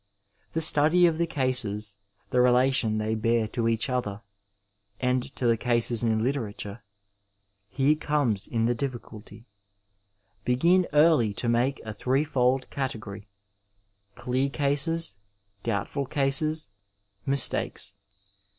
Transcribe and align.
The 0.53 0.61
study 0.61 1.05
of 1.05 1.19
the 1.19 1.27
cases, 1.27 1.97
the 2.31 2.41
relation 2.41 2.97
they 2.97 3.13
bear 3.13 3.47
to 3.49 3.67
each 3.67 3.87
other 3.87 4.23
and 4.99 5.21
to 5.35 5.45
the 5.45 5.57
cases 5.57 6.01
in 6.01 6.19
hterature— 6.19 6.81
^here 7.77 7.99
comes 8.01 8.47
in 8.47 8.65
the 8.65 8.73
difficulty. 8.73 9.45
Begin 10.43 10.87
early 10.91 11.35
to 11.35 11.47
make 11.47 11.79
a 11.85 11.93
threefold 11.93 12.67
category— 12.71 13.29
clear 14.15 14.49
cases, 14.49 15.19
doubtful 15.61 16.07
cases, 16.07 16.69
mistakes. 17.27 17.95